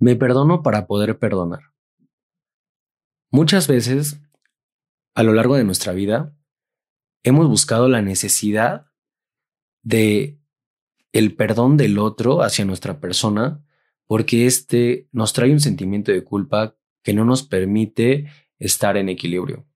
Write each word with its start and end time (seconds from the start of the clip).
Me 0.00 0.14
perdono 0.14 0.62
para 0.62 0.86
poder 0.86 1.18
perdonar. 1.18 1.72
Muchas 3.30 3.66
veces, 3.66 4.20
a 5.14 5.24
lo 5.24 5.32
largo 5.32 5.56
de 5.56 5.64
nuestra 5.64 5.92
vida, 5.92 6.36
hemos 7.24 7.48
buscado 7.48 7.88
la 7.88 8.00
necesidad 8.00 8.86
de 9.82 10.38
el 11.12 11.34
perdón 11.34 11.76
del 11.76 11.98
otro 11.98 12.42
hacia 12.42 12.64
nuestra 12.64 13.00
persona 13.00 13.64
porque 14.06 14.46
este 14.46 15.08
nos 15.10 15.32
trae 15.32 15.52
un 15.52 15.60
sentimiento 15.60 16.12
de 16.12 16.22
culpa 16.22 16.76
que 17.02 17.12
no 17.12 17.24
nos 17.24 17.42
permite 17.42 18.30
estar 18.58 18.96
en 18.96 19.08
equilibrio, 19.08 19.66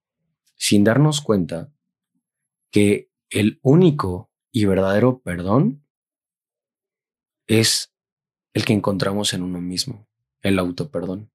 sin 0.54 0.84
darnos 0.84 1.20
cuenta 1.20 1.72
que 2.70 3.10
el 3.28 3.58
único 3.62 4.30
y 4.52 4.66
verdadero 4.66 5.20
perdón 5.20 5.84
es 7.46 7.92
el 8.54 8.64
que 8.64 8.72
encontramos 8.72 9.34
en 9.34 9.42
uno 9.42 9.60
mismo 9.60 10.08
el 10.42 10.58
autoperdón. 10.58 11.30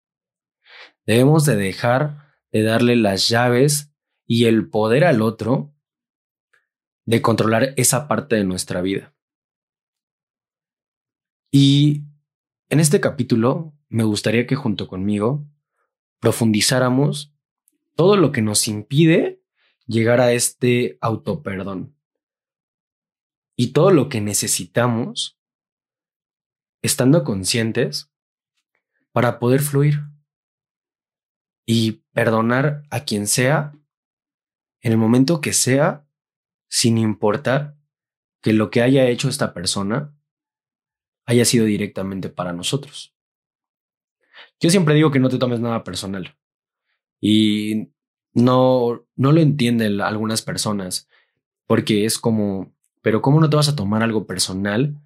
Debemos 1.05 1.45
de 1.45 1.55
dejar 1.55 2.35
de 2.51 2.63
darle 2.63 2.95
las 2.95 3.27
llaves 3.29 3.93
y 4.25 4.45
el 4.45 4.69
poder 4.69 5.05
al 5.05 5.21
otro 5.21 5.73
de 7.05 7.21
controlar 7.21 7.73
esa 7.77 8.07
parte 8.07 8.35
de 8.35 8.43
nuestra 8.43 8.81
vida. 8.81 9.15
Y 11.51 12.03
en 12.69 12.81
este 12.81 12.99
capítulo 12.99 13.73
me 13.89 14.03
gustaría 14.03 14.45
que 14.45 14.55
junto 14.55 14.87
conmigo 14.87 15.47
profundizáramos 16.19 17.33
todo 17.95 18.17
lo 18.17 18.31
que 18.31 18.41
nos 18.41 18.67
impide 18.67 19.41
llegar 19.85 20.19
a 20.19 20.33
este 20.33 20.97
autoperdón 20.99 21.95
y 23.55 23.67
todo 23.71 23.91
lo 23.91 24.09
que 24.09 24.19
necesitamos 24.19 25.39
estando 26.81 27.23
conscientes 27.23 28.11
para 29.17 29.39
poder 29.39 29.61
fluir 29.61 30.03
y 31.65 32.03
perdonar 32.13 32.83
a 32.91 33.03
quien 33.03 33.25
sea 33.25 33.73
en 34.79 34.91
el 34.91 34.99
momento 34.99 35.41
que 35.41 35.53
sea, 35.53 36.07
sin 36.69 36.99
importar 36.99 37.75
que 38.43 38.53
lo 38.53 38.69
que 38.69 38.83
haya 38.83 39.07
hecho 39.07 39.27
esta 39.27 39.55
persona 39.55 40.15
haya 41.25 41.45
sido 41.45 41.65
directamente 41.65 42.29
para 42.29 42.53
nosotros. 42.53 43.15
Yo 44.59 44.69
siempre 44.69 44.93
digo 44.93 45.09
que 45.09 45.17
no 45.17 45.29
te 45.29 45.39
tomes 45.39 45.61
nada 45.61 45.83
personal 45.83 46.37
y 47.19 47.89
no, 48.33 49.03
no 49.15 49.31
lo 49.31 49.41
entienden 49.41 49.99
algunas 49.99 50.43
personas 50.43 51.09
porque 51.65 52.05
es 52.05 52.19
como, 52.19 52.71
pero 53.01 53.23
¿cómo 53.23 53.41
no 53.41 53.49
te 53.49 53.55
vas 53.55 53.69
a 53.69 53.75
tomar 53.75 54.03
algo 54.03 54.27
personal? 54.27 55.01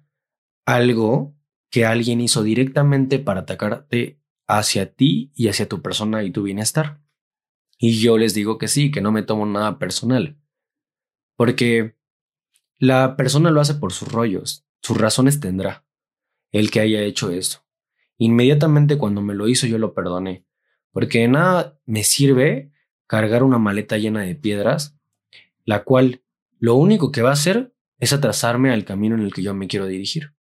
Algo 0.66 1.34
que 1.72 1.86
alguien 1.86 2.20
hizo 2.20 2.42
directamente 2.42 3.18
para 3.18 3.40
atacarte 3.40 4.20
hacia 4.46 4.92
ti 4.94 5.32
y 5.34 5.48
hacia 5.48 5.70
tu 5.70 5.80
persona 5.80 6.22
y 6.22 6.30
tu 6.30 6.42
bienestar. 6.42 7.00
Y 7.78 7.98
yo 7.98 8.18
les 8.18 8.34
digo 8.34 8.58
que 8.58 8.68
sí, 8.68 8.90
que 8.90 9.00
no 9.00 9.10
me 9.10 9.22
tomo 9.22 9.46
nada 9.46 9.78
personal. 9.78 10.38
Porque 11.34 11.96
la 12.76 13.16
persona 13.16 13.50
lo 13.50 13.62
hace 13.62 13.74
por 13.74 13.94
sus 13.94 14.12
rollos, 14.12 14.66
sus 14.82 14.98
razones 14.98 15.40
tendrá, 15.40 15.86
el 16.50 16.70
que 16.70 16.80
haya 16.80 17.00
hecho 17.00 17.30
eso. 17.30 17.64
Inmediatamente 18.18 18.98
cuando 18.98 19.22
me 19.22 19.34
lo 19.34 19.48
hizo 19.48 19.66
yo 19.66 19.78
lo 19.78 19.94
perdoné, 19.94 20.44
porque 20.90 21.26
nada 21.26 21.80
me 21.86 22.04
sirve 22.04 22.70
cargar 23.06 23.42
una 23.42 23.56
maleta 23.56 23.96
llena 23.96 24.20
de 24.20 24.34
piedras, 24.34 24.98
la 25.64 25.84
cual 25.84 26.22
lo 26.58 26.74
único 26.74 27.12
que 27.12 27.22
va 27.22 27.30
a 27.30 27.34
hacer 27.34 27.74
es 27.98 28.12
atrasarme 28.12 28.70
al 28.70 28.84
camino 28.84 29.14
en 29.14 29.22
el 29.22 29.32
que 29.32 29.42
yo 29.42 29.54
me 29.54 29.68
quiero 29.68 29.86
dirigir. 29.86 30.34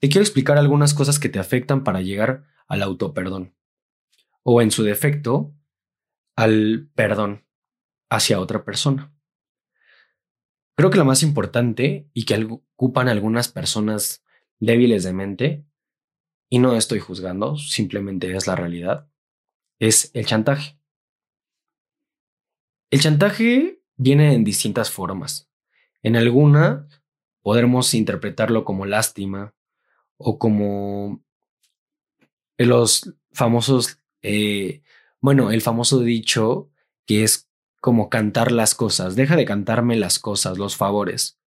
Te 0.00 0.08
quiero 0.08 0.22
explicar 0.22 0.58
algunas 0.58 0.94
cosas 0.94 1.18
que 1.18 1.28
te 1.28 1.38
afectan 1.38 1.84
para 1.84 2.02
llegar 2.02 2.44
al 2.66 2.82
autoperdón. 2.82 3.54
O 4.42 4.60
en 4.60 4.70
su 4.70 4.82
defecto, 4.82 5.54
al 6.36 6.90
perdón 6.94 7.46
hacia 8.10 8.40
otra 8.40 8.64
persona. 8.64 9.14
Creo 10.76 10.90
que 10.90 10.98
lo 10.98 11.04
más 11.04 11.22
importante 11.22 12.08
y 12.12 12.24
que 12.24 12.44
ocupan 12.44 13.08
algunas 13.08 13.48
personas 13.48 14.24
débiles 14.58 15.04
de 15.04 15.12
mente, 15.12 15.64
y 16.48 16.58
no 16.58 16.74
estoy 16.76 17.00
juzgando, 17.00 17.56
simplemente 17.56 18.34
es 18.34 18.46
la 18.46 18.56
realidad, 18.56 19.08
es 19.78 20.10
el 20.14 20.26
chantaje. 20.26 20.78
El 22.90 23.00
chantaje 23.00 23.82
viene 23.96 24.34
en 24.34 24.44
distintas 24.44 24.90
formas. 24.90 25.50
En 26.02 26.16
alguna 26.16 26.86
podemos 27.42 27.94
interpretarlo 27.94 28.64
como 28.64 28.86
lástima, 28.86 29.53
o 30.24 30.38
como 30.38 31.22
los 32.56 33.14
famosos, 33.32 34.00
eh, 34.22 34.82
bueno, 35.20 35.50
el 35.50 35.60
famoso 35.60 36.00
dicho 36.00 36.70
que 37.06 37.24
es 37.24 37.50
como 37.80 38.08
cantar 38.08 38.50
las 38.50 38.74
cosas, 38.74 39.16
deja 39.16 39.36
de 39.36 39.44
cantarme 39.44 39.96
las 39.96 40.18
cosas, 40.18 40.56
los 40.56 40.76
favores. 40.76 41.38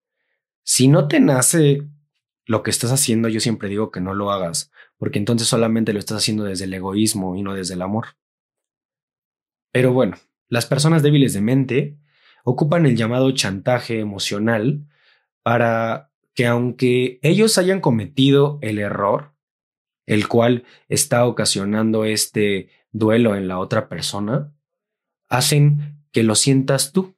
Si 0.64 0.88
no 0.88 1.08
te 1.08 1.20
nace 1.20 1.88
lo 2.46 2.62
que 2.62 2.70
estás 2.70 2.92
haciendo, 2.92 3.30
yo 3.30 3.40
siempre 3.40 3.68
digo 3.68 3.90
que 3.90 4.00
no 4.00 4.14
lo 4.14 4.32
hagas, 4.32 4.72
porque 4.98 5.18
entonces 5.18 5.48
solamente 5.48 5.92
lo 5.92 6.00
estás 6.00 6.18
haciendo 6.18 6.44
desde 6.44 6.66
el 6.66 6.74
egoísmo 6.76 7.36
y 7.36 7.42
no 7.42 7.56
desde 7.56 7.74
el 7.74 7.82
amor. 7.82 8.10
Pero 9.72 9.92
bueno, 9.92 10.18
las 10.50 10.68
personas 10.68 11.02
débiles 11.02 11.34
de 11.34 11.42
mente 11.42 11.98
ocupan 12.44 12.86
el 12.86 12.96
llamado 12.96 13.32
chantaje 13.32 14.00
emocional 14.00 14.86
para 15.42 16.07
que 16.38 16.46
aunque 16.46 17.18
ellos 17.24 17.58
hayan 17.58 17.82
cometido 17.82 18.60
el 18.62 18.78
error, 18.78 19.34
el 20.06 20.28
cual 20.28 20.66
está 20.88 21.26
ocasionando 21.26 22.06
este 22.06 22.70
duelo 22.92 23.36
en 23.36 23.48
la 23.48 23.58
otra 23.58 23.90
persona, 23.90 24.54
hacen 25.30 26.00
que 26.12 26.22
lo 26.22 26.36
sientas 26.36 26.92
tú. 26.92 27.16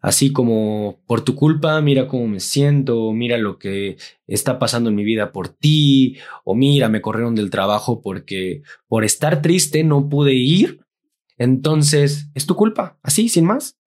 Así 0.00 0.32
como 0.32 1.04
por 1.06 1.20
tu 1.20 1.36
culpa, 1.36 1.80
mira 1.80 2.08
cómo 2.08 2.26
me 2.26 2.40
siento, 2.40 3.12
mira 3.12 3.38
lo 3.38 3.60
que 3.60 3.96
está 4.26 4.58
pasando 4.58 4.90
en 4.90 4.96
mi 4.96 5.04
vida 5.04 5.30
por 5.30 5.50
ti, 5.50 6.18
o 6.42 6.56
mira, 6.56 6.88
me 6.88 7.00
corrieron 7.00 7.36
del 7.36 7.50
trabajo 7.50 8.02
porque 8.02 8.62
por 8.88 9.04
estar 9.04 9.40
triste 9.40 9.84
no 9.84 10.08
pude 10.08 10.34
ir, 10.34 10.80
entonces 11.38 12.28
es 12.34 12.46
tu 12.46 12.56
culpa, 12.56 12.98
así, 13.04 13.28
sin 13.28 13.44
más. 13.44 13.78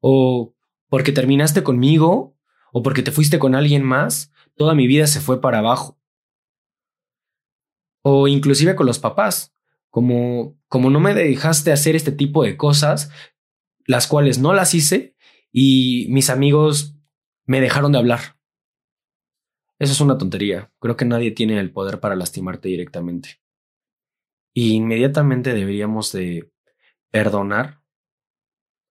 O 0.00 0.54
porque 0.88 1.12
terminaste 1.12 1.62
conmigo, 1.62 2.38
o 2.72 2.82
porque 2.82 3.02
te 3.02 3.12
fuiste 3.12 3.38
con 3.38 3.54
alguien 3.54 3.82
más, 3.82 4.32
toda 4.56 4.74
mi 4.74 4.86
vida 4.86 5.06
se 5.06 5.20
fue 5.20 5.40
para 5.40 5.58
abajo. 5.58 5.98
O 8.02 8.28
inclusive 8.28 8.74
con 8.74 8.86
los 8.86 8.98
papás, 8.98 9.54
como, 9.90 10.58
como 10.68 10.90
no 10.90 11.00
me 11.00 11.14
dejaste 11.14 11.72
hacer 11.72 11.96
este 11.96 12.12
tipo 12.12 12.44
de 12.44 12.56
cosas, 12.56 13.10
las 13.86 14.06
cuales 14.06 14.38
no 14.38 14.54
las 14.54 14.74
hice 14.74 15.16
y 15.52 16.06
mis 16.10 16.30
amigos 16.30 16.94
me 17.44 17.60
dejaron 17.60 17.92
de 17.92 17.98
hablar. 17.98 18.38
Eso 19.78 19.92
es 19.92 20.00
una 20.00 20.18
tontería. 20.18 20.70
Creo 20.78 20.96
que 20.96 21.04
nadie 21.04 21.30
tiene 21.30 21.58
el 21.58 21.72
poder 21.72 22.00
para 22.00 22.14
lastimarte 22.14 22.68
directamente. 22.68 23.40
Y 24.52 24.74
inmediatamente 24.74 25.54
deberíamos 25.54 26.12
de 26.12 26.52
perdonar 27.10 27.82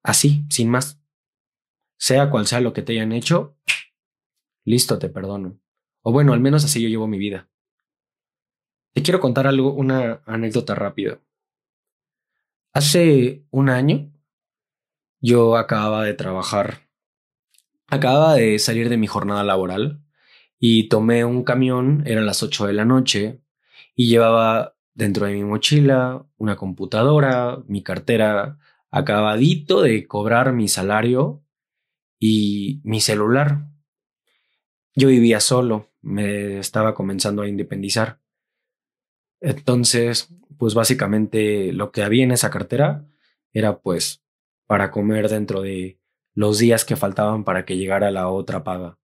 así, 0.03 0.45
sin 0.49 0.69
más 0.69 0.98
sea 1.99 2.31
cual 2.31 2.47
sea 2.47 2.61
lo 2.61 2.71
que 2.73 2.81
te 2.81 2.93
hayan 2.93 3.11
hecho, 3.11 3.57
listo, 4.63 4.97
te 4.97 5.09
perdono. 5.09 5.59
O 6.01 6.13
bueno, 6.13 6.33
al 6.33 6.39
menos 6.39 6.63
así 6.63 6.81
yo 6.81 6.87
llevo 6.87 7.07
mi 7.07 7.17
vida. 7.17 7.49
Te 8.93 9.03
quiero 9.03 9.19
contar 9.19 9.45
algo, 9.45 9.73
una 9.73 10.23
anécdota 10.25 10.75
rápida. 10.75 11.19
Hace 12.71 13.43
un 13.51 13.69
año 13.69 14.11
yo 15.19 15.57
acababa 15.57 16.05
de 16.05 16.13
trabajar, 16.13 16.87
acababa 17.87 18.35
de 18.35 18.57
salir 18.59 18.87
de 18.87 18.97
mi 18.97 19.07
jornada 19.07 19.43
laboral 19.43 20.01
y 20.57 20.87
tomé 20.87 21.25
un 21.25 21.43
camión, 21.43 22.03
eran 22.05 22.25
las 22.25 22.41
8 22.43 22.67
de 22.67 22.73
la 22.73 22.85
noche, 22.85 23.41
y 23.93 24.07
llevaba 24.07 24.77
dentro 24.93 25.25
de 25.25 25.33
mi 25.33 25.43
mochila 25.43 26.25
una 26.37 26.55
computadora, 26.55 27.61
mi 27.67 27.83
cartera, 27.83 28.57
acabadito 28.89 29.81
de 29.81 30.07
cobrar 30.07 30.53
mi 30.53 30.69
salario 30.69 31.43
y 32.19 32.81
mi 32.83 32.99
celular. 33.01 33.65
Yo 34.93 35.07
vivía 35.07 35.39
solo, 35.39 35.89
me 36.01 36.59
estaba 36.59 36.93
comenzando 36.93 37.41
a 37.41 37.47
independizar. 37.47 38.19
Entonces, 39.39 40.29
pues 40.57 40.73
básicamente 40.73 41.71
lo 41.71 41.91
que 41.91 42.03
había 42.03 42.25
en 42.25 42.31
esa 42.31 42.49
cartera 42.49 43.07
era 43.53 43.79
pues 43.79 44.21
para 44.67 44.91
comer 44.91 45.29
dentro 45.29 45.61
de 45.61 45.99
los 46.33 46.59
días 46.59 46.85
que 46.85 46.97
faltaban 46.97 47.43
para 47.43 47.65
que 47.65 47.77
llegara 47.77 48.11
la 48.11 48.27
otra 48.27 48.63
paga. 48.63 48.99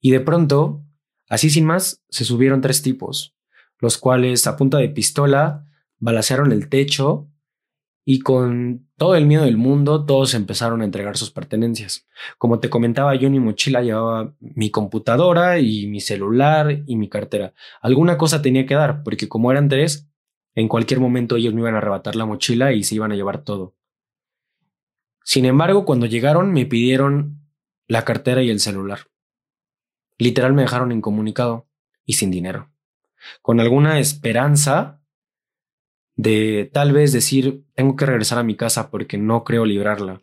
Y 0.00 0.10
de 0.10 0.20
pronto, 0.20 0.84
así 1.28 1.50
sin 1.50 1.66
más, 1.66 2.02
se 2.08 2.24
subieron 2.24 2.62
tres 2.62 2.82
tipos, 2.82 3.36
los 3.78 3.98
cuales 3.98 4.46
a 4.46 4.56
punta 4.56 4.78
de 4.78 4.88
pistola 4.88 5.66
balacearon 5.98 6.52
el 6.52 6.68
techo 6.68 7.30
y 8.08 8.20
con 8.20 8.88
todo 8.96 9.16
el 9.16 9.26
miedo 9.26 9.44
del 9.44 9.56
mundo, 9.56 10.06
todos 10.06 10.34
empezaron 10.34 10.80
a 10.80 10.84
entregar 10.84 11.16
sus 11.16 11.32
pertenencias. 11.32 12.06
Como 12.38 12.60
te 12.60 12.70
comentaba, 12.70 13.16
yo 13.16 13.26
en 13.26 13.32
mi 13.32 13.40
mochila 13.40 13.82
llevaba 13.82 14.32
mi 14.38 14.70
computadora 14.70 15.58
y 15.58 15.88
mi 15.88 15.98
celular 15.98 16.84
y 16.86 16.94
mi 16.94 17.08
cartera. 17.08 17.52
Alguna 17.82 18.16
cosa 18.16 18.40
tenía 18.42 18.64
que 18.64 18.76
dar, 18.76 19.02
porque 19.02 19.28
como 19.28 19.50
eran 19.50 19.68
tres, 19.68 20.08
en 20.54 20.68
cualquier 20.68 21.00
momento 21.00 21.34
ellos 21.34 21.52
me 21.52 21.62
iban 21.62 21.74
a 21.74 21.78
arrebatar 21.78 22.14
la 22.14 22.26
mochila 22.26 22.72
y 22.72 22.84
se 22.84 22.94
iban 22.94 23.10
a 23.10 23.16
llevar 23.16 23.42
todo. 23.42 23.74
Sin 25.24 25.44
embargo, 25.44 25.84
cuando 25.84 26.06
llegaron 26.06 26.52
me 26.52 26.64
pidieron 26.64 27.40
la 27.88 28.04
cartera 28.04 28.40
y 28.40 28.50
el 28.50 28.60
celular. 28.60 29.00
Literal 30.16 30.52
me 30.52 30.62
dejaron 30.62 30.92
incomunicado 30.92 31.66
y 32.04 32.12
sin 32.12 32.30
dinero. 32.30 32.70
Con 33.42 33.58
alguna 33.58 33.98
esperanza 33.98 35.02
de 36.16 36.70
tal 36.72 36.92
vez 36.92 37.12
decir, 37.12 37.64
tengo 37.74 37.94
que 37.94 38.06
regresar 38.06 38.38
a 38.38 38.42
mi 38.42 38.56
casa 38.56 38.90
porque 38.90 39.18
no 39.18 39.44
creo 39.44 39.64
librarla. 39.64 40.22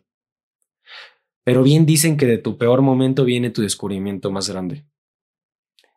Pero 1.44 1.62
bien 1.62 1.86
dicen 1.86 2.16
que 2.16 2.26
de 2.26 2.38
tu 2.38 2.58
peor 2.58 2.82
momento 2.82 3.24
viene 3.24 3.50
tu 3.50 3.62
descubrimiento 3.62 4.30
más 4.30 4.48
grande. 4.48 4.84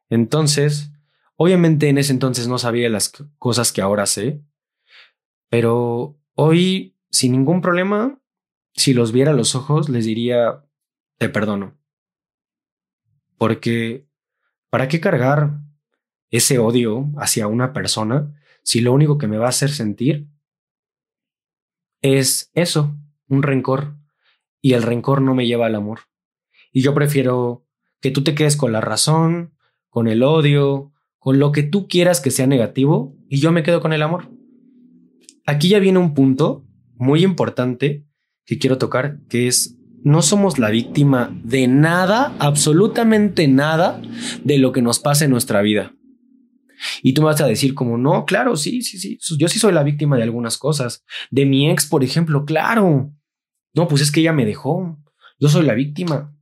Entonces, 0.09 0.91
obviamente 1.35 1.89
en 1.89 1.97
ese 1.97 2.13
entonces 2.13 2.47
no 2.47 2.57
sabía 2.57 2.89
las 2.89 3.11
cosas 3.39 3.71
que 3.71 3.81
ahora 3.81 4.05
sé, 4.05 4.41
pero 5.49 6.19
hoy, 6.35 6.95
sin 7.09 7.31
ningún 7.31 7.61
problema, 7.61 8.21
si 8.73 8.93
los 8.93 9.11
viera 9.11 9.31
a 9.31 9.35
los 9.35 9.55
ojos, 9.55 9.89
les 9.89 10.05
diría, 10.05 10.63
te 11.17 11.29
perdono. 11.29 11.75
Porque, 13.37 14.05
¿para 14.69 14.87
qué 14.87 14.99
cargar 14.99 15.59
ese 16.29 16.59
odio 16.59 17.09
hacia 17.17 17.47
una 17.47 17.73
persona 17.73 18.33
si 18.67 18.81
lo 18.81 18.91
único 18.91 19.17
que 19.17 19.29
me 19.29 19.37
va 19.37 19.45
a 19.45 19.55
hacer 19.55 19.69
sentir 19.69 20.27
es 22.01 22.51
eso, 22.53 22.97
un 23.29 23.41
rencor, 23.41 23.95
y 24.61 24.73
el 24.73 24.83
rencor 24.83 25.21
no 25.21 25.33
me 25.33 25.47
lleva 25.47 25.67
al 25.67 25.75
amor. 25.75 26.01
Y 26.73 26.81
yo 26.81 26.93
prefiero 26.93 27.65
que 28.01 28.11
tú 28.11 28.25
te 28.25 28.35
quedes 28.35 28.57
con 28.57 28.73
la 28.73 28.81
razón, 28.81 29.53
con 29.87 30.09
el 30.09 30.21
odio, 30.21 30.91
con 31.17 31.39
lo 31.39 31.53
que 31.53 31.63
tú 31.63 31.87
quieras 31.87 32.19
que 32.19 32.29
sea 32.29 32.45
negativo, 32.45 33.15
y 33.29 33.39
yo 33.39 33.53
me 33.53 33.63
quedo 33.63 33.79
con 33.79 33.93
el 33.93 34.01
amor. 34.01 34.29
Aquí 35.45 35.69
ya 35.69 35.79
viene 35.79 35.99
un 35.99 36.13
punto 36.13 36.65
muy 36.95 37.23
importante 37.23 38.05
que 38.45 38.59
quiero 38.59 38.77
tocar, 38.77 39.21
que 39.29 39.47
es 39.47 39.77
no 40.03 40.21
somos 40.21 40.59
la 40.59 40.71
víctima 40.71 41.33
de 41.41 41.69
nada, 41.69 42.35
absolutamente 42.37 43.47
nada 43.47 44.01
de 44.43 44.57
lo 44.57 44.73
que 44.73 44.81
nos 44.81 44.99
pasa 44.99 45.23
en 45.23 45.31
nuestra 45.31 45.61
vida. 45.61 45.93
Y 47.01 47.13
tú 47.13 47.21
me 47.21 47.27
vas 47.27 47.41
a 47.41 47.47
decir 47.47 47.73
como, 47.73 47.97
no, 47.97 48.25
claro, 48.25 48.55
sí, 48.55 48.81
sí, 48.81 48.97
sí, 48.97 49.17
yo 49.37 49.47
sí 49.47 49.59
soy 49.59 49.73
la 49.73 49.83
víctima 49.83 50.17
de 50.17 50.23
algunas 50.23 50.57
cosas. 50.57 51.03
De 51.31 51.45
mi 51.45 51.69
ex, 51.69 51.85
por 51.85 52.03
ejemplo, 52.03 52.45
claro. 52.45 53.11
No, 53.73 53.87
pues 53.87 54.01
es 54.01 54.11
que 54.11 54.21
ella 54.21 54.33
me 54.33 54.45
dejó. 54.45 54.97
Yo 55.39 55.49
soy 55.49 55.65
la 55.65 55.73
víctima. 55.73 56.35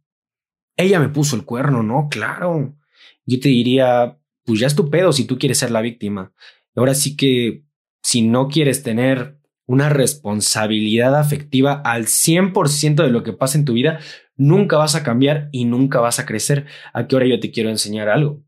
Ella 0.78 1.00
me 1.00 1.10
puso 1.10 1.36
el 1.36 1.46
cuerno, 1.46 1.84
no, 1.84 2.08
claro. 2.10 2.78
Yo 3.26 3.40
te 3.40 3.50
diría, 3.50 4.18
pues 4.46 4.60
ya 4.60 4.68
es 4.68 4.76
tu 4.76 4.90
pedo 4.90 5.12
si 5.12 5.26
tú 5.26 5.38
quieres 5.38 5.58
ser 5.58 5.72
la 5.72 5.82
víctima. 5.82 6.34
Ahora 6.76 6.94
sí 6.94 7.16
que 7.16 7.66
si 8.04 8.22
no 8.22 8.48
quieres 8.48 8.84
tener 8.84 9.40
una 9.68 9.90
responsabilidad 9.90 11.16
afectiva 11.16 11.82
al 11.84 12.06
100% 12.06 13.04
de 13.04 13.10
lo 13.10 13.24
que 13.24 13.34
pasa 13.34 13.58
en 13.58 13.66
tu 13.66 13.74
vida, 13.74 14.00
nunca 14.36 14.78
vas 14.78 14.96
a 14.96 15.04
cambiar 15.04 15.50
y 15.52 15.66
nunca 15.66 16.00
vas 16.00 16.20
a 16.20 16.26
crecer. 16.26 16.68
¿A 16.94 17.08
qué 17.08 17.16
hora 17.16 17.26
yo 17.26 17.40
te 17.40 17.52
quiero 17.52 17.70
enseñar 17.70 18.10
algo? 18.10 18.45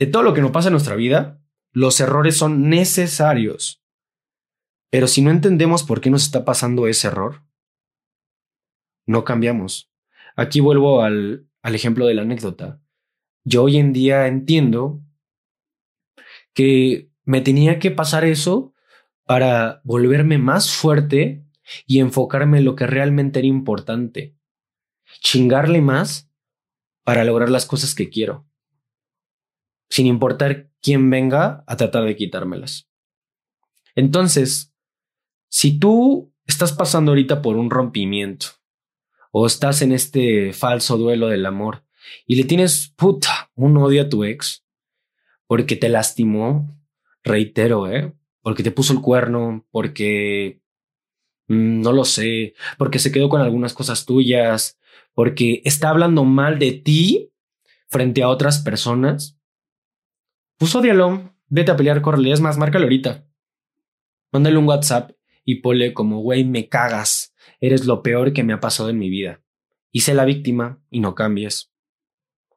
De 0.00 0.06
todo 0.06 0.22
lo 0.22 0.32
que 0.32 0.40
nos 0.40 0.50
pasa 0.50 0.68
en 0.68 0.72
nuestra 0.72 0.96
vida, 0.96 1.42
los 1.72 2.00
errores 2.00 2.34
son 2.34 2.70
necesarios. 2.70 3.84
Pero 4.90 5.06
si 5.06 5.20
no 5.20 5.30
entendemos 5.30 5.82
por 5.82 6.00
qué 6.00 6.08
nos 6.08 6.22
está 6.22 6.46
pasando 6.46 6.86
ese 6.86 7.08
error, 7.08 7.42
no 9.06 9.24
cambiamos. 9.24 9.92
Aquí 10.36 10.60
vuelvo 10.60 11.02
al, 11.02 11.46
al 11.60 11.74
ejemplo 11.74 12.06
de 12.06 12.14
la 12.14 12.22
anécdota. 12.22 12.80
Yo 13.44 13.64
hoy 13.64 13.76
en 13.76 13.92
día 13.92 14.26
entiendo 14.26 15.02
que 16.54 17.10
me 17.24 17.42
tenía 17.42 17.78
que 17.78 17.90
pasar 17.90 18.24
eso 18.24 18.72
para 19.24 19.82
volverme 19.84 20.38
más 20.38 20.74
fuerte 20.74 21.44
y 21.86 22.00
enfocarme 22.00 22.58
en 22.58 22.64
lo 22.64 22.74
que 22.74 22.86
realmente 22.86 23.40
era 23.40 23.48
importante. 23.48 24.34
Chingarle 25.20 25.82
más 25.82 26.32
para 27.04 27.22
lograr 27.24 27.50
las 27.50 27.66
cosas 27.66 27.94
que 27.94 28.08
quiero 28.08 28.49
sin 30.00 30.06
importar 30.06 30.70
quién 30.80 31.10
venga 31.10 31.62
a 31.66 31.76
tratar 31.76 32.06
de 32.06 32.16
quitármelas. 32.16 32.88
Entonces, 33.94 34.72
si 35.50 35.78
tú 35.78 36.32
estás 36.46 36.72
pasando 36.72 37.10
ahorita 37.10 37.42
por 37.42 37.56
un 37.58 37.68
rompimiento 37.68 38.46
o 39.30 39.46
estás 39.46 39.82
en 39.82 39.92
este 39.92 40.54
falso 40.54 40.96
duelo 40.96 41.28
del 41.28 41.44
amor 41.44 41.84
y 42.26 42.36
le 42.36 42.44
tienes 42.44 42.94
puta 42.96 43.50
un 43.54 43.76
odio 43.76 44.00
a 44.00 44.08
tu 44.08 44.24
ex 44.24 44.64
porque 45.46 45.76
te 45.76 45.90
lastimó, 45.90 46.74
reitero, 47.22 47.86
¿eh? 47.92 48.14
porque 48.40 48.62
te 48.62 48.70
puso 48.70 48.94
el 48.94 49.02
cuerno, 49.02 49.66
porque 49.70 50.62
mm, 51.48 51.82
no 51.82 51.92
lo 51.92 52.06
sé, 52.06 52.54
porque 52.78 52.98
se 52.98 53.12
quedó 53.12 53.28
con 53.28 53.42
algunas 53.42 53.74
cosas 53.74 54.06
tuyas, 54.06 54.78
porque 55.12 55.60
está 55.66 55.90
hablando 55.90 56.24
mal 56.24 56.58
de 56.58 56.72
ti 56.72 57.32
frente 57.86 58.22
a 58.22 58.30
otras 58.30 58.60
personas, 58.60 59.36
pues 60.60 60.74
odialo, 60.74 61.34
vete 61.48 61.70
a 61.70 61.76
pelear, 61.76 62.02
córrele, 62.02 62.32
es 62.32 62.42
más, 62.42 62.58
márcalo 62.58 62.84
ahorita. 62.84 63.26
Mándale 64.30 64.58
un 64.58 64.68
WhatsApp 64.68 65.12
y 65.42 65.62
ponle 65.62 65.94
como, 65.94 66.20
güey, 66.20 66.44
me 66.44 66.68
cagas, 66.68 67.34
eres 67.60 67.86
lo 67.86 68.02
peor 68.02 68.34
que 68.34 68.44
me 68.44 68.52
ha 68.52 68.60
pasado 68.60 68.90
en 68.90 68.98
mi 68.98 69.08
vida. 69.08 69.42
Y 69.90 70.00
sé 70.00 70.12
la 70.12 70.26
víctima 70.26 70.84
y 70.90 71.00
no 71.00 71.14
cambies. 71.14 71.72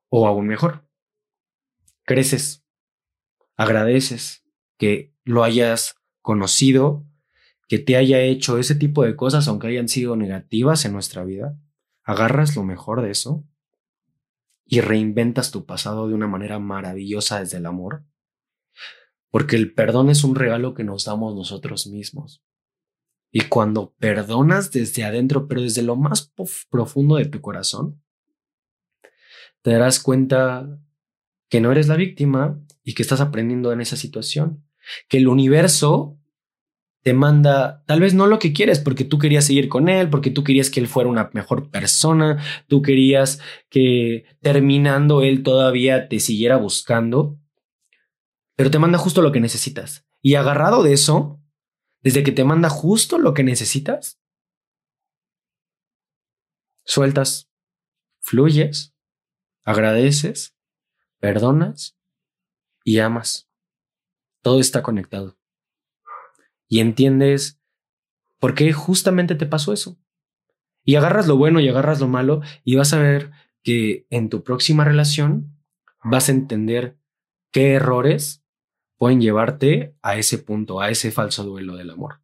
O 0.10 0.28
aún 0.28 0.48
mejor, 0.48 0.86
creces, 2.04 2.66
agradeces 3.56 4.44
que 4.78 5.14
lo 5.24 5.46
hayas 5.46 5.96
conocido, 6.22 7.06
que 7.70 7.80
te 7.80 7.96
haya 7.96 8.20
hecho 8.20 8.58
ese 8.58 8.76
tipo 8.76 9.06
de 9.06 9.16
cosas, 9.16 9.48
aunque 9.48 9.68
hayan 9.68 9.88
sido 9.88 10.18
negativas 10.18 10.84
en 10.84 10.92
nuestra 10.92 11.24
vida. 11.24 11.58
Agarras 12.04 12.58
lo 12.58 12.66
mejor 12.66 13.02
de 13.02 13.12
eso 13.12 13.46
y 14.66 14.82
reinventas 14.82 15.52
tu 15.52 15.66
pasado 15.66 16.08
de 16.08 16.14
una 16.14 16.28
manera 16.28 16.60
maravillosa 16.60 17.40
desde 17.40 17.58
el 17.58 17.66
amor. 17.66 18.04
Porque 19.30 19.56
el 19.56 19.74
perdón 19.74 20.10
es 20.10 20.24
un 20.24 20.36
regalo 20.36 20.74
que 20.74 20.84
nos 20.84 21.06
damos 21.06 21.36
nosotros 21.36 21.88
mismos. 21.88 22.44
Y 23.32 23.42
cuando 23.42 23.96
perdonas 23.98 24.72
desde 24.72 25.04
adentro, 25.04 25.48
pero 25.48 25.62
desde 25.62 25.82
lo 25.82 25.96
más 25.96 26.32
profundo 26.70 27.16
de 27.16 27.26
tu 27.26 27.42
corazón, 27.42 28.04
te 29.64 29.72
darás 29.72 30.00
cuenta 30.00 30.80
que 31.50 31.62
no 31.62 31.72
eres 31.72 31.88
la 31.88 31.96
víctima 31.96 32.62
y 32.84 32.94
que 32.94 33.02
estás 33.02 33.22
aprendiendo 33.22 33.72
en 33.72 33.82
esa 33.82 33.96
situación. 33.96 34.64
Que 35.08 35.18
el 35.18 35.28
universo 35.28 36.20
te 37.04 37.14
manda 37.14 37.84
tal 37.86 38.00
vez 38.00 38.14
no 38.14 38.28
lo 38.28 38.40
que 38.40 38.54
quieres 38.54 38.80
porque 38.80 39.04
tú 39.04 39.20
querías 39.20 39.46
seguir 39.46 39.68
con 39.68 39.90
él, 39.90 40.10
porque 40.10 40.32
tú 40.32 40.44
querías 40.44 40.70
que 40.70 40.80
él 40.80 40.88
fuera 40.88 41.10
una 41.10 41.30
mejor 41.34 41.70
persona, 41.70 42.42
tú 42.68 42.82
querías 42.82 43.42
que 43.70 44.26
terminando 44.42 45.22
él 45.22 45.44
todavía 45.44 46.08
te 46.08 46.22
siguiera 46.22 46.56
buscando, 46.56 47.38
pero 48.56 48.72
te 48.72 48.80
manda 48.80 48.98
justo 48.98 49.22
lo 49.22 49.34
que 49.34 49.42
necesitas. 49.42 50.06
Y 50.22 50.36
agarrado 50.36 50.82
de 50.82 50.94
eso, 50.94 51.42
desde 52.02 52.24
que 52.24 52.32
te 52.32 52.46
manda 52.46 52.70
justo 52.70 53.18
lo 53.18 53.34
que 53.34 53.44
necesitas, 53.44 54.22
sueltas, 56.86 57.50
fluyes, 58.22 58.96
agradeces, 59.64 60.56
perdonas 61.20 61.98
y 62.86 63.00
amas. 63.00 63.50
Todo 64.42 64.62
está 64.62 64.82
conectado 64.84 65.38
y 66.68 66.80
entiendes 66.80 67.60
por 68.40 68.56
qué 68.56 68.74
justamente 68.74 69.36
te 69.36 69.46
pasó 69.46 69.74
eso. 69.74 69.98
Y 70.84 70.96
agarras 70.96 71.28
lo 71.28 71.38
bueno 71.38 71.60
y 71.60 71.70
agarras 71.70 72.00
lo 72.02 72.08
malo 72.08 72.42
y 72.64 72.76
vas 72.76 72.94
a 72.94 73.00
ver 73.00 73.32
que 73.64 74.06
en 74.10 74.30
tu 74.30 74.44
próxima 74.44 74.84
relación 74.84 75.58
vas 76.04 76.28
a 76.28 76.34
entender 76.34 76.98
qué 77.52 77.74
errores 77.74 78.44
pueden 78.98 79.22
llevarte 79.22 79.96
a 80.02 80.18
ese 80.18 80.38
punto, 80.38 80.82
a 80.82 80.90
ese 80.90 81.12
falso 81.12 81.44
duelo 81.44 81.76
del 81.76 81.90
amor. 81.90 82.22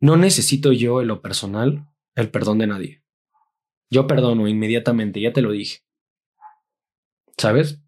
No 0.00 0.16
necesito 0.16 0.72
yo 0.72 1.00
en 1.00 1.08
lo 1.08 1.22
personal 1.22 1.88
el 2.14 2.30
perdón 2.30 2.58
de 2.58 2.66
nadie. 2.66 3.02
Yo 3.90 4.06
perdono 4.06 4.48
inmediatamente, 4.48 5.20
ya 5.20 5.32
te 5.32 5.42
lo 5.42 5.50
dije. 5.50 5.80
¿Sabes? 7.36 7.80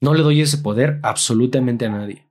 No 0.00 0.14
le 0.14 0.22
doy 0.22 0.40
ese 0.40 0.58
poder 0.58 1.00
absolutamente 1.02 1.86
a 1.86 1.90
nadie. 1.90 2.28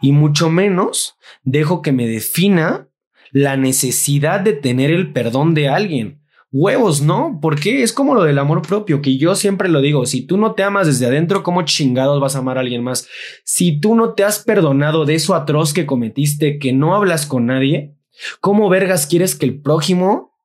Y 0.00 0.12
mucho 0.12 0.50
menos 0.50 1.16
dejo 1.42 1.82
que 1.82 1.92
me 1.92 2.06
defina 2.06 2.88
la 3.32 3.56
necesidad 3.56 4.40
de 4.40 4.52
tener 4.52 4.90
el 4.90 5.12
perdón 5.12 5.54
de 5.54 5.68
alguien. 5.68 6.22
Huevos, 6.52 7.02
¿no? 7.02 7.38
Porque 7.42 7.82
es 7.82 7.92
como 7.92 8.14
lo 8.14 8.22
del 8.22 8.38
amor 8.38 8.62
propio, 8.62 9.02
que 9.02 9.18
yo 9.18 9.34
siempre 9.34 9.68
lo 9.68 9.80
digo, 9.80 10.06
si 10.06 10.26
tú 10.26 10.38
no 10.38 10.54
te 10.54 10.62
amas 10.62 10.86
desde 10.86 11.06
adentro, 11.06 11.42
¿cómo 11.42 11.62
chingados 11.62 12.20
vas 12.20 12.36
a 12.36 12.38
amar 12.38 12.56
a 12.56 12.60
alguien 12.60 12.82
más? 12.82 13.08
Si 13.44 13.78
tú 13.78 13.94
no 13.94 14.14
te 14.14 14.24
has 14.24 14.42
perdonado 14.42 15.04
de 15.04 15.16
eso 15.16 15.34
atroz 15.34 15.74
que 15.74 15.86
cometiste, 15.86 16.58
que 16.58 16.72
no 16.72 16.94
hablas 16.94 17.26
con 17.26 17.46
nadie, 17.46 17.96
¿cómo 18.40 18.70
vergas 18.70 19.06
quieres 19.06 19.34
que 19.34 19.44
el 19.44 19.60
prójimo 19.60 20.38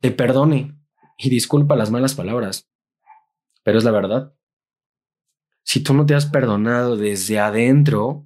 te 0.00 0.12
perdone? 0.12 0.76
Y 1.18 1.30
disculpa 1.30 1.74
las 1.74 1.90
malas 1.90 2.14
palabras, 2.14 2.68
pero 3.64 3.78
es 3.78 3.84
la 3.84 3.90
verdad. 3.90 4.35
Si 5.66 5.80
tú 5.80 5.94
no 5.94 6.06
te 6.06 6.14
has 6.14 6.26
perdonado 6.26 6.96
desde 6.96 7.40
adentro, 7.40 8.24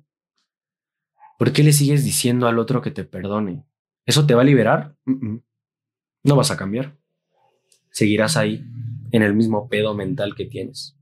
¿por 1.38 1.54
qué 1.54 1.62
le 1.62 1.73
sigues 1.73 2.04
diciendo 2.04 2.47
al 2.47 2.59
otro 2.59 2.82
que 2.82 2.90
te 2.90 3.04
perdone? 3.04 3.64
¿Eso 4.04 4.26
te 4.26 4.35
va 4.35 4.42
a 4.42 4.44
liberar? 4.44 4.94
No 5.06 6.37
vas 6.37 6.50
a 6.50 6.59
cambiar. 6.59 6.99
Seguirás 7.90 8.37
ahí, 8.37 8.62
en 9.11 9.23
el 9.23 9.35
mismo 9.35 9.70
pedo 9.70 9.94
mental 9.94 10.35
que 10.35 10.44
tienes. 10.44 10.99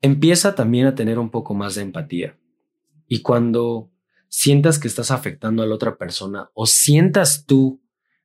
Empieza 0.00 0.54
también 0.54 0.86
a 0.86 0.94
tener 0.94 1.18
un 1.18 1.30
poco 1.30 1.54
más 1.54 1.74
de 1.74 1.82
empatía. 1.82 2.38
Y 3.08 3.20
cuando 3.22 3.90
sientas 4.28 4.78
que 4.78 4.86
estás 4.86 5.10
afectando 5.10 5.64
a 5.64 5.66
la 5.66 5.74
otra 5.74 5.98
persona 5.98 6.52
o 6.54 6.66
sientas 6.66 7.46
tú 7.46 7.81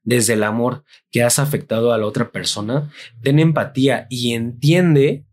desde 0.07 0.35
el 0.35 0.43
amor 0.43 0.85
que 1.11 1.21
has 1.21 1.37
afectado 1.37 1.91
a 1.91 1.97
la 1.97 2.05
otra 2.05 2.31
persona, 2.31 2.89
ten 3.21 3.39
empatía 3.39 4.07
y 4.09 4.35
entiende 4.35 5.25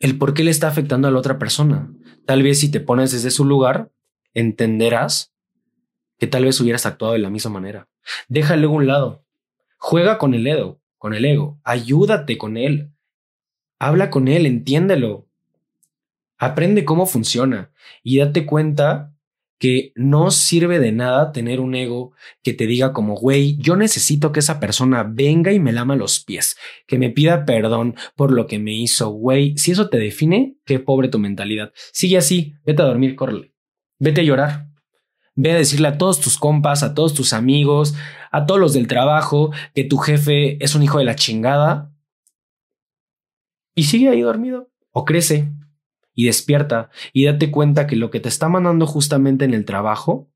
el 0.00 0.18
por 0.18 0.34
qué 0.34 0.42
le 0.42 0.50
está 0.50 0.66
afectando 0.66 1.06
a 1.06 1.12
la 1.12 1.18
otra 1.18 1.38
persona. 1.38 1.88
Tal 2.26 2.42
vez 2.42 2.58
si 2.58 2.72
te 2.72 2.80
pones 2.80 3.12
desde 3.12 3.30
su 3.30 3.44
lugar, 3.44 3.92
entenderás 4.34 5.32
que 6.18 6.26
tal 6.26 6.44
vez 6.44 6.60
hubieras 6.60 6.86
actuado 6.86 7.12
de 7.12 7.20
la 7.20 7.30
misma 7.30 7.52
manera. 7.52 7.88
Déjale 8.26 8.66
a 8.66 8.68
un 8.68 8.88
lado. 8.88 9.24
Juega 9.76 10.18
con 10.18 10.34
el 10.34 10.44
ego, 10.48 10.80
con 10.96 11.14
el 11.14 11.24
ego. 11.24 11.60
Ayúdate 11.62 12.36
con 12.36 12.56
él. 12.56 12.90
Habla 13.78 14.10
con 14.10 14.26
él, 14.26 14.44
entiéndelo. 14.44 15.28
Aprende 16.36 16.84
cómo 16.84 17.06
funciona 17.06 17.70
y 18.02 18.18
date 18.18 18.44
cuenta 18.44 19.14
que 19.58 19.92
no 19.96 20.30
sirve 20.30 20.78
de 20.78 20.92
nada 20.92 21.32
tener 21.32 21.60
un 21.60 21.74
ego 21.74 22.12
que 22.42 22.54
te 22.54 22.66
diga 22.66 22.92
como, 22.92 23.14
güey, 23.14 23.56
yo 23.58 23.76
necesito 23.76 24.32
que 24.32 24.40
esa 24.40 24.60
persona 24.60 25.02
venga 25.02 25.52
y 25.52 25.58
me 25.58 25.72
lama 25.72 25.96
los 25.96 26.20
pies, 26.20 26.56
que 26.86 26.98
me 26.98 27.10
pida 27.10 27.44
perdón 27.44 27.96
por 28.14 28.32
lo 28.32 28.46
que 28.46 28.58
me 28.58 28.72
hizo, 28.72 29.10
güey. 29.10 29.56
Si 29.58 29.72
eso 29.72 29.88
te 29.88 29.98
define, 29.98 30.56
qué 30.64 30.78
pobre 30.78 31.08
tu 31.08 31.18
mentalidad. 31.18 31.72
Sigue 31.92 32.16
así, 32.18 32.54
vete 32.64 32.82
a 32.82 32.86
dormir, 32.86 33.16
córrele. 33.16 33.52
Vete 33.98 34.20
a 34.20 34.24
llorar. 34.24 34.68
Ve 35.34 35.52
a 35.52 35.56
decirle 35.56 35.88
a 35.88 35.98
todos 35.98 36.20
tus 36.20 36.38
compas, 36.38 36.82
a 36.82 36.94
todos 36.94 37.14
tus 37.14 37.32
amigos, 37.32 37.94
a 38.30 38.46
todos 38.46 38.60
los 38.60 38.72
del 38.72 38.86
trabajo, 38.86 39.52
que 39.74 39.84
tu 39.84 39.98
jefe 39.98 40.62
es 40.64 40.74
un 40.74 40.82
hijo 40.82 40.98
de 40.98 41.04
la 41.04 41.16
chingada. 41.16 41.92
Y 43.74 43.84
sigue 43.84 44.08
ahí 44.08 44.20
dormido. 44.20 44.70
O 44.90 45.04
crece 45.04 45.48
y 46.18 46.24
despierta 46.24 46.90
y 47.12 47.26
date 47.26 47.52
cuenta 47.52 47.86
que 47.86 47.94
lo 47.94 48.10
que 48.10 48.18
te 48.18 48.28
está 48.28 48.48
mandando 48.48 48.88
justamente 48.88 49.44
en 49.44 49.54
el 49.54 49.64
trabajo 49.64 50.28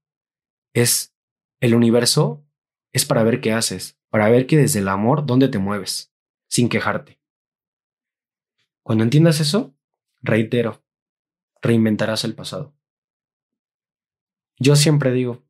es 0.75 1.13
el 1.59 1.75
universo, 1.75 2.47
es 2.93 3.05
para 3.05 3.25
ver 3.25 3.41
qué 3.41 3.53
haces, 3.53 3.99
para 4.09 4.31
ver 4.31 4.47
que 4.47 4.57
desde 4.57 4.79
el 4.79 4.87
amor, 4.87 5.27
dónde 5.27 5.49
te 5.49 5.59
mueves, 5.59 6.15
sin 6.49 6.69
quejarte. 6.69 7.21
Cuando 8.85 9.03
entiendas 9.03 9.41
eso, 9.41 9.75
reitero, 10.21 10.85
reinventarás 11.61 12.23
el 12.23 12.37
pasado. 12.37 12.77
Yo 14.61 14.77
siempre 14.77 15.11
digo, 15.11 15.43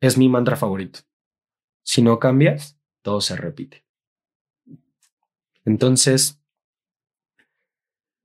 es 0.00 0.16
mi 0.16 0.28
mantra 0.28 0.54
favorito. 0.54 1.00
Si 1.82 2.02
no 2.02 2.20
cambias, 2.20 2.78
todo 3.02 3.20
se 3.20 3.34
repite. 3.34 3.84
Entonces, 5.64 6.40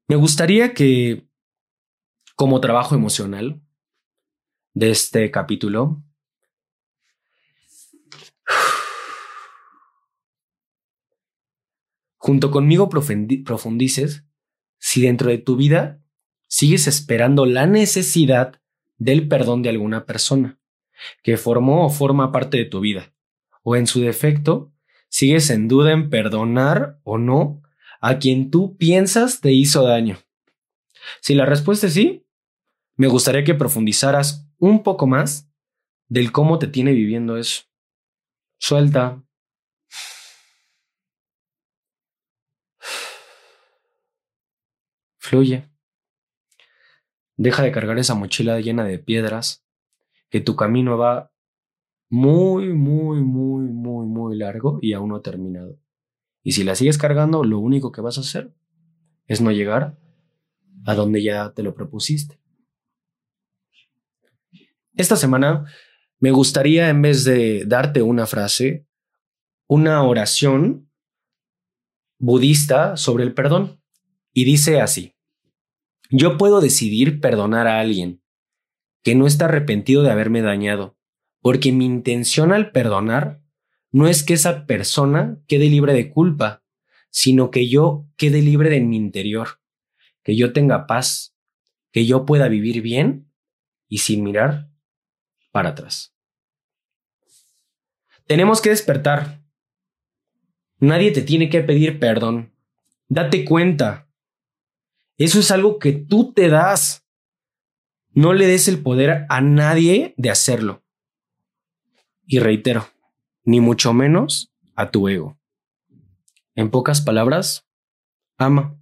me 0.08 0.18
gustaría 0.18 0.76
que, 0.76 1.27
como 2.38 2.62
trabajo 2.62 2.94
emocional 2.94 3.60
de 4.76 4.92
este 4.92 5.32
capítulo, 5.32 6.04
junto 12.16 12.52
conmigo 12.52 12.90
profundices 12.90 14.24
si 14.78 15.02
dentro 15.02 15.32
de 15.32 15.40
tu 15.40 15.56
vida 15.56 16.00
sigues 16.48 16.86
esperando 16.86 17.48
la 17.48 17.66
necesidad 17.66 18.62
del 19.00 19.28
perdón 19.28 19.64
de 19.64 19.70
alguna 19.70 20.06
persona 20.06 20.60
que 21.24 21.38
formó 21.38 21.88
o 21.88 21.90
forma 21.90 22.32
parte 22.32 22.58
de 22.58 22.66
tu 22.66 22.82
vida, 22.82 23.16
o 23.64 23.76
en 23.76 23.88
su 23.88 24.00
defecto, 24.02 24.72
sigues 25.10 25.50
en 25.50 25.68
duda 25.68 25.92
en 25.92 26.12
perdonar 26.12 27.00
o 27.04 27.18
no 27.18 27.64
a 28.00 28.20
quien 28.20 28.52
tú 28.52 28.78
piensas 28.78 29.42
te 29.42 29.54
hizo 29.54 29.82
daño. 29.82 30.20
Si 31.20 31.34
la 31.34 31.48
respuesta 31.48 31.88
es 31.88 31.94
sí, 31.94 32.26
me 32.98 33.08
gustaría 33.08 33.44
que 33.44 33.54
profundizaras 33.54 34.50
un 34.58 34.84
poco 34.84 35.06
más 35.06 35.50
del 36.10 36.32
cómo 36.32 36.58
te 36.58 36.68
tiene 36.68 36.94
viviendo 36.94 37.38
eso. 37.38 37.64
Suelta. 38.58 39.24
Fluye. 45.20 45.70
Deja 47.36 47.62
de 47.62 47.72
cargar 47.72 48.00
esa 48.00 48.16
mochila 48.16 48.60
llena 48.60 48.84
de 48.84 48.98
piedras, 48.98 49.64
que 50.30 50.42
tu 50.42 50.56
camino 50.56 50.98
va 50.98 51.32
muy, 52.10 52.74
muy, 52.74 53.22
muy, 53.22 53.66
muy, 53.66 54.08
muy 54.08 54.38
largo 54.38 54.80
y 54.82 54.94
aún 54.94 55.10
no 55.10 55.22
terminado. 55.22 55.78
Y 56.42 56.54
si 56.54 56.64
la 56.64 56.74
sigues 56.74 56.98
cargando, 56.98 57.44
lo 57.44 57.60
único 57.60 57.92
que 57.92 58.02
vas 58.02 58.18
a 58.18 58.22
hacer 58.22 58.56
es 59.28 59.42
no 59.42 59.52
llegar 59.52 60.00
a 60.86 60.96
donde 60.96 61.22
ya 61.22 61.54
te 61.54 61.62
lo 61.62 61.76
propusiste. 61.76 62.40
Esta 64.98 65.16
semana 65.16 65.66
me 66.20 66.32
gustaría, 66.32 66.90
en 66.90 67.04
vez 67.04 67.24
de 67.24 67.66
darte 67.66 68.02
una 68.02 68.26
frase, 68.26 68.88
una 69.68 70.02
oración 70.02 70.90
budista 72.18 72.98
sobre 72.98 73.24
el 73.24 73.36
perdón. 73.36 73.80
Y 74.34 74.46
dice 74.46 74.82
así. 74.82 75.14
Yo 76.10 76.38
puedo 76.38 76.62
decidir 76.62 77.20
perdonar 77.20 77.68
a 77.68 77.80
alguien 77.80 78.24
que 79.04 79.14
no 79.14 79.28
está 79.28 79.46
arrepentido 79.46 80.02
de 80.02 80.10
haberme 80.10 80.42
dañado, 80.42 80.98
porque 81.42 81.72
mi 81.72 81.86
intención 81.86 82.52
al 82.52 82.72
perdonar 82.72 83.44
no 83.92 84.08
es 84.08 84.24
que 84.24 84.34
esa 84.34 84.66
persona 84.66 85.38
quede 85.48 85.70
libre 85.70 85.94
de 85.94 86.10
culpa, 86.10 86.64
sino 87.12 87.52
que 87.52 87.70
yo 87.70 88.08
quede 88.16 88.42
libre 88.42 88.72
de 88.72 88.82
mi 88.82 88.98
interior, 88.98 89.60
que 90.24 90.36
yo 90.36 90.54
tenga 90.54 90.88
paz, 90.88 91.36
que 91.92 92.06
yo 92.08 92.26
pueda 92.26 92.48
vivir 92.48 92.82
bien 92.82 93.32
y 93.88 94.00
sin 94.00 94.24
mirar 94.24 94.70
para 95.58 95.70
atrás. 95.70 96.14
Tenemos 98.28 98.62
que 98.62 98.70
despertar. 98.70 99.42
Nadie 100.78 101.10
te 101.10 101.24
tiene 101.24 101.50
que 101.50 101.62
pedir 101.62 101.98
perdón. 101.98 102.54
Date 103.10 103.44
cuenta 103.44 104.08
eso 105.18 105.40
es 105.40 105.50
algo 105.50 105.80
que 105.80 105.94
tú 105.94 106.32
te 106.32 106.48
das. 106.48 107.04
No 108.12 108.34
le 108.34 108.46
des 108.46 108.68
el 108.68 108.84
poder 108.84 109.26
a 109.30 109.42
nadie 109.42 110.14
de 110.16 110.30
hacerlo. 110.30 110.84
Y 112.28 112.38
reitero, 112.38 112.88
ni 113.44 113.60
mucho 113.60 113.94
menos 113.94 114.54
a 114.76 114.92
tu 114.92 115.08
ego. 115.08 115.40
En 116.54 116.70
pocas 116.70 117.02
palabras, 117.02 117.68
ama. 118.38 118.80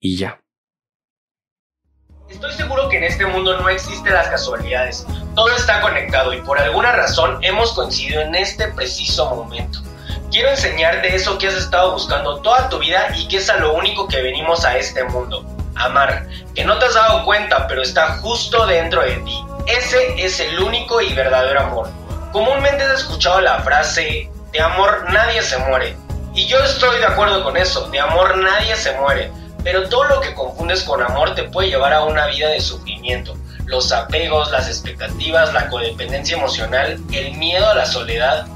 Y 0.00 0.16
ya. 0.16 0.42
Estoy 2.30 2.52
seguro 2.52 2.71
en 3.02 3.08
este 3.08 3.26
mundo 3.26 3.58
no 3.58 3.68
existen 3.68 4.14
las 4.14 4.28
casualidades. 4.28 5.04
Todo 5.34 5.50
está 5.56 5.80
conectado 5.80 6.32
y 6.32 6.40
por 6.42 6.56
alguna 6.56 6.92
razón 6.92 7.36
hemos 7.42 7.72
coincidido 7.72 8.20
en 8.20 8.36
este 8.36 8.68
preciso 8.68 9.28
momento. 9.34 9.80
Quiero 10.30 10.50
enseñarte 10.50 11.12
eso 11.12 11.36
que 11.36 11.48
has 11.48 11.54
estado 11.54 11.94
buscando 11.94 12.40
toda 12.42 12.68
tu 12.68 12.78
vida 12.78 13.08
y 13.16 13.26
que 13.26 13.38
es 13.38 13.50
a 13.50 13.56
lo 13.56 13.74
único 13.74 14.06
que 14.06 14.22
venimos 14.22 14.64
a 14.64 14.76
este 14.78 15.02
mundo. 15.02 15.44
Amar, 15.74 16.28
que 16.54 16.64
no 16.64 16.78
te 16.78 16.86
has 16.86 16.94
dado 16.94 17.24
cuenta, 17.24 17.66
pero 17.66 17.82
está 17.82 18.18
justo 18.18 18.66
dentro 18.66 19.02
de 19.02 19.16
ti. 19.16 19.44
Ese 19.66 20.24
es 20.24 20.38
el 20.38 20.60
único 20.60 21.00
y 21.00 21.12
verdadero 21.12 21.60
amor. 21.60 21.90
Comúnmente 22.30 22.84
has 22.84 23.00
escuchado 23.00 23.40
la 23.40 23.58
frase, 23.62 24.30
de 24.52 24.60
amor 24.60 25.06
nadie 25.10 25.42
se 25.42 25.58
muere. 25.58 25.96
Y 26.34 26.46
yo 26.46 26.56
estoy 26.60 27.00
de 27.00 27.06
acuerdo 27.06 27.42
con 27.42 27.56
eso, 27.56 27.88
de 27.90 27.98
amor 27.98 28.38
nadie 28.38 28.76
se 28.76 28.92
muere. 29.00 29.32
Pero 29.64 29.88
todo 29.88 30.04
lo 30.04 30.20
que 30.20 30.34
confundes 30.34 30.82
con 30.82 31.02
amor 31.02 31.34
te 31.34 31.44
puede 31.44 31.68
llevar 31.68 31.92
a 31.92 32.04
una 32.04 32.26
vida 32.26 32.48
de 32.48 32.60
sufrimiento. 32.60 33.36
Los 33.66 33.92
apegos, 33.92 34.50
las 34.50 34.68
expectativas, 34.68 35.52
la 35.52 35.68
codependencia 35.68 36.36
emocional, 36.36 36.98
el 37.12 37.34
miedo 37.34 37.68
a 37.68 37.74
la 37.74 37.86
soledad 37.86 38.46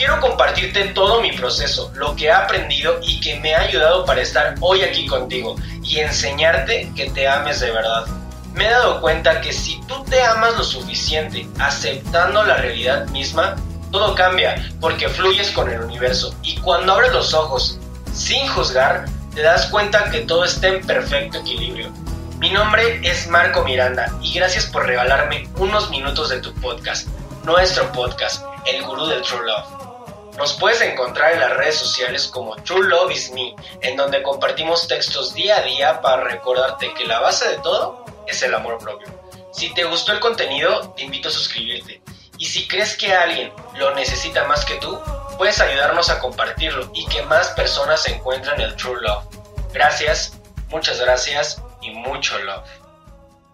Quiero 0.00 0.18
compartirte 0.18 0.84
todo 0.94 1.20
mi 1.20 1.30
proceso, 1.32 1.92
lo 1.94 2.16
que 2.16 2.24
he 2.24 2.32
aprendido 2.32 2.98
y 3.02 3.20
que 3.20 3.38
me 3.38 3.54
ha 3.54 3.60
ayudado 3.60 4.06
para 4.06 4.22
estar 4.22 4.54
hoy 4.62 4.80
aquí 4.80 5.06
contigo 5.06 5.56
y 5.82 5.98
enseñarte 5.98 6.90
que 6.96 7.10
te 7.10 7.28
ames 7.28 7.60
de 7.60 7.70
verdad. 7.70 8.06
me 8.54 8.66
he 8.66 8.70
dado 8.70 9.02
cuenta 9.02 9.42
que 9.42 9.52
si 9.52 9.78
tú 9.82 10.02
te 10.04 10.22
amas 10.22 10.56
lo 10.56 10.64
suficiente, 10.64 11.46
aceptando 11.58 12.42
la 12.44 12.56
realidad 12.56 13.08
misma, 13.08 13.56
todo 13.92 14.14
cambia 14.14 14.70
porque 14.80 15.06
fluyes 15.06 15.50
con 15.50 15.70
el 15.70 15.82
universo 15.82 16.34
y 16.42 16.56
cuando 16.60 16.94
abres 16.94 17.12
los 17.12 17.34
ojos 17.34 17.78
sin 18.14 18.48
juzgar, 18.48 19.04
te 19.34 19.42
das 19.42 19.66
cuenta 19.66 20.10
que 20.10 20.20
todo 20.20 20.44
está 20.44 20.68
en 20.68 20.84
perfecto 20.84 21.38
equilibrio. 21.38 21.90
Mi 22.38 22.50
nombre 22.50 23.00
es 23.02 23.28
Marco 23.28 23.62
Miranda 23.62 24.12
y 24.22 24.32
gracias 24.34 24.66
por 24.66 24.86
regalarme 24.86 25.48
unos 25.56 25.90
minutos 25.90 26.30
de 26.30 26.40
tu 26.40 26.52
podcast, 26.54 27.06
nuestro 27.44 27.90
podcast, 27.92 28.44
El 28.66 28.82
Gurú 28.82 29.06
del 29.06 29.22
True 29.22 29.46
Love. 29.46 30.36
Nos 30.36 30.54
puedes 30.54 30.80
encontrar 30.80 31.34
en 31.34 31.40
las 31.40 31.56
redes 31.56 31.76
sociales 31.76 32.26
como 32.26 32.56
True 32.56 32.88
Love 32.88 33.12
is 33.12 33.30
Me, 33.32 33.54
en 33.82 33.96
donde 33.96 34.22
compartimos 34.22 34.88
textos 34.88 35.34
día 35.34 35.58
a 35.58 35.62
día 35.62 36.00
para 36.00 36.24
recordarte 36.24 36.92
que 36.94 37.04
la 37.04 37.20
base 37.20 37.48
de 37.48 37.58
todo 37.58 38.04
es 38.26 38.42
el 38.42 38.54
amor 38.54 38.78
propio. 38.78 39.08
Si 39.52 39.72
te 39.74 39.84
gustó 39.84 40.12
el 40.12 40.20
contenido, 40.20 40.92
te 40.96 41.02
invito 41.02 41.28
a 41.28 41.32
suscribirte. 41.32 42.00
Y 42.38 42.46
si 42.46 42.66
crees 42.66 42.96
que 42.96 43.12
alguien 43.12 43.52
lo 43.76 43.94
necesita 43.94 44.44
más 44.44 44.64
que 44.64 44.76
tú, 44.76 44.98
puedes 45.40 45.58
ayudarnos 45.58 46.10
a 46.10 46.18
compartirlo 46.18 46.90
y 46.92 47.06
que 47.06 47.22
más 47.22 47.48
personas 47.52 48.06
encuentren 48.06 48.60
el 48.60 48.76
True 48.76 49.00
Love. 49.00 49.24
Gracias, 49.72 50.38
muchas 50.68 51.00
gracias 51.00 51.62
y 51.80 51.92
mucho 51.92 52.38
love. 52.40 52.68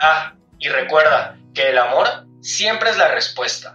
Ah, 0.00 0.32
y 0.58 0.68
recuerda 0.68 1.36
que 1.54 1.68
el 1.68 1.78
amor 1.78 2.26
siempre 2.42 2.90
es 2.90 2.98
la 2.98 3.06
respuesta. 3.14 3.72